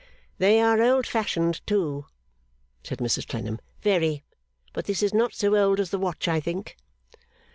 [0.39, 2.07] 'They are old fashioned, too,'
[2.83, 3.59] said Mrs Clennam.
[3.83, 4.23] 'Very.
[4.73, 6.75] But this is not so old as the watch, I think?